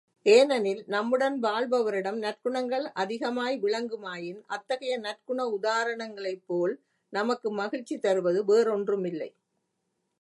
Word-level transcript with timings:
ஏனெனில் 0.25 0.83
நம்முடன் 0.87 1.39
வாழ்பவரிடம் 1.43 2.17
நற்குணங்கள் 2.17 2.85
அதிகமாய் 2.93 3.57
விளங்குமாயின், 3.59 4.41
அத்தகைய 4.47 4.95
நற்குண 4.99 5.45
உதாரணங்களைப்போல் 5.57 6.73
நமக்கு 7.13 7.51
மகிழ்ச்சி 7.51 7.97
தருவது 7.99 8.41
வேறொன்றுமில்லை. 8.45 9.29